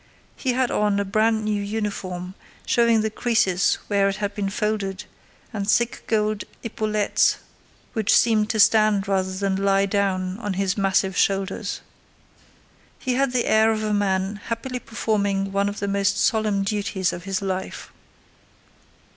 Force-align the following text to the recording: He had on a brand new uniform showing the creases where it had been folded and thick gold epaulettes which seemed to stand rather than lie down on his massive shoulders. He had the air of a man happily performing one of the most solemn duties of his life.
He 0.35 0.53
had 0.53 0.71
on 0.71 0.99
a 0.99 1.05
brand 1.05 1.45
new 1.45 1.61
uniform 1.61 2.33
showing 2.65 3.01
the 3.01 3.11
creases 3.11 3.75
where 3.85 4.09
it 4.09 4.15
had 4.15 4.33
been 4.33 4.49
folded 4.49 5.03
and 5.53 5.69
thick 5.69 6.05
gold 6.07 6.43
epaulettes 6.63 7.37
which 7.93 8.11
seemed 8.17 8.49
to 8.49 8.59
stand 8.59 9.07
rather 9.07 9.31
than 9.31 9.55
lie 9.57 9.85
down 9.85 10.39
on 10.39 10.53
his 10.55 10.75
massive 10.75 11.15
shoulders. 11.15 11.81
He 12.97 13.13
had 13.13 13.31
the 13.31 13.45
air 13.45 13.71
of 13.71 13.83
a 13.83 13.93
man 13.93 14.37
happily 14.45 14.79
performing 14.79 15.51
one 15.51 15.69
of 15.69 15.77
the 15.77 15.87
most 15.87 16.17
solemn 16.17 16.63
duties 16.63 17.13
of 17.13 17.25
his 17.25 17.39
life. 17.39 17.91